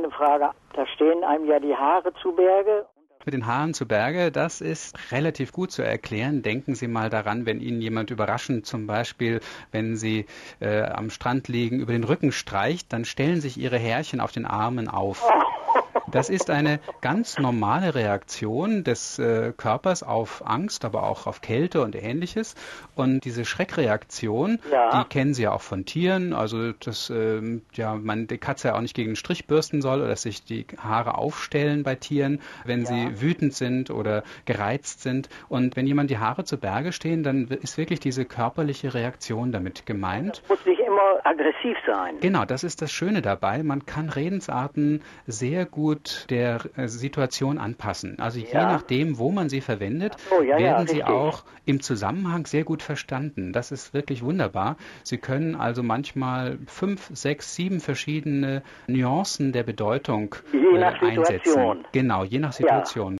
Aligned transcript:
kleine 0.00 0.10
Frage. 0.10 0.50
Da 0.74 0.86
stehen 0.86 1.24
einem 1.24 1.46
ja 1.46 1.58
die 1.58 1.74
Haare 1.74 2.12
zu 2.22 2.32
Berge. 2.32 2.86
Mit 3.26 3.34
den 3.34 3.46
Haaren 3.46 3.74
zu 3.74 3.86
Berge, 3.86 4.32
das 4.32 4.62
ist 4.62 5.12
relativ 5.12 5.52
gut 5.52 5.70
zu 5.70 5.82
erklären. 5.82 6.42
Denken 6.42 6.74
Sie 6.74 6.88
mal 6.88 7.10
daran, 7.10 7.44
wenn 7.44 7.60
Ihnen 7.60 7.82
jemand 7.82 8.10
überraschend 8.10 8.64
zum 8.64 8.86
Beispiel, 8.86 9.40
wenn 9.72 9.96
Sie 9.96 10.24
äh, 10.60 10.84
am 10.84 11.10
Strand 11.10 11.46
liegen, 11.48 11.80
über 11.80 11.92
den 11.92 12.04
Rücken 12.04 12.32
streicht, 12.32 12.94
dann 12.94 13.04
stellen 13.04 13.42
sich 13.42 13.58
Ihre 13.58 13.76
Härchen 13.76 14.20
auf 14.20 14.32
den 14.32 14.46
Armen 14.46 14.88
auf. 14.88 15.22
Das 16.10 16.30
ist 16.30 16.50
eine 16.50 16.80
ganz 17.00 17.38
normale 17.38 17.94
Reaktion 17.94 18.84
des 18.84 19.18
äh, 19.18 19.52
Körpers 19.56 20.02
auf 20.02 20.42
Angst, 20.46 20.84
aber 20.84 21.04
auch 21.04 21.26
auf 21.26 21.40
Kälte 21.40 21.82
und 21.82 21.94
ähnliches. 21.94 22.54
Und 22.94 23.24
diese 23.24 23.44
Schreckreaktion, 23.44 24.58
ja. 24.70 25.02
die 25.02 25.08
kennen 25.08 25.34
Sie 25.34 25.42
ja 25.42 25.52
auch 25.52 25.62
von 25.62 25.84
Tieren. 25.84 26.32
Also, 26.32 26.72
dass 26.72 27.10
äh, 27.10 27.40
ja, 27.72 27.94
man 27.94 28.26
die 28.26 28.38
Katze 28.38 28.68
ja 28.68 28.74
auch 28.74 28.80
nicht 28.80 28.94
gegen 28.94 29.10
den 29.10 29.16
Strich 29.16 29.46
bürsten 29.46 29.82
soll 29.82 29.98
oder 30.00 30.08
dass 30.08 30.22
sich 30.22 30.44
die 30.44 30.66
Haare 30.78 31.16
aufstellen 31.16 31.82
bei 31.82 31.94
Tieren, 31.94 32.40
wenn 32.64 32.80
ja. 32.80 32.86
sie 32.86 33.20
wütend 33.20 33.54
sind 33.54 33.90
oder 33.90 34.22
gereizt 34.44 35.02
sind. 35.02 35.28
Und 35.48 35.76
wenn 35.76 35.86
jemand 35.86 36.10
die 36.10 36.18
Haare 36.18 36.44
zu 36.44 36.58
Berge 36.58 36.92
stehen, 36.92 37.22
dann 37.22 37.48
ist 37.48 37.78
wirklich 37.78 38.00
diese 38.00 38.24
körperliche 38.24 38.94
Reaktion 38.94 39.52
damit 39.52 39.86
gemeint. 39.86 40.42
Das 40.42 40.48
muss 40.48 40.66
nicht 40.66 40.80
immer 40.80 41.24
aggressiv 41.24 41.76
sein. 41.86 42.16
Genau, 42.20 42.44
das 42.44 42.64
ist 42.64 42.82
das 42.82 42.92
Schöne 42.92 43.22
dabei. 43.22 43.62
Man 43.62 43.86
kann 43.86 44.08
Redensarten 44.08 45.02
sehr 45.26 45.66
gut 45.66 45.99
der 46.30 46.60
äh, 46.76 46.88
Situation 46.88 47.58
anpassen. 47.58 48.18
Also 48.18 48.38
je 48.38 48.54
nachdem, 48.54 49.18
wo 49.18 49.30
man 49.30 49.48
sie 49.48 49.60
verwendet, 49.60 50.16
so, 50.28 50.42
ja, 50.42 50.58
werden 50.58 50.86
ja, 50.86 50.92
sie 50.92 51.04
auch 51.04 51.44
im 51.64 51.80
Zusammenhang 51.80 52.46
sehr 52.46 52.64
gut 52.64 52.82
verstanden. 52.82 53.52
Das 53.52 53.70
ist 53.72 53.94
wirklich 53.94 54.22
wunderbar. 54.22 54.76
Sie 55.02 55.18
können 55.18 55.54
also 55.54 55.82
manchmal 55.82 56.58
fünf, 56.66 57.10
sechs, 57.14 57.54
sieben 57.54 57.80
verschiedene 57.80 58.62
Nuancen 58.86 59.52
der 59.52 59.62
Bedeutung 59.62 60.36
je 60.52 60.78
nach 60.78 61.02
äh, 61.02 61.06
einsetzen. 61.06 61.40
Situation. 61.40 61.84
Genau, 61.92 62.24
je 62.24 62.38
nach 62.38 62.52
Situation. 62.52 63.08